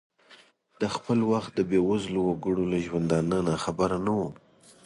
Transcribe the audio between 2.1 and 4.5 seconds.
وګړو له ژوندانه ناخبره نه ؤ.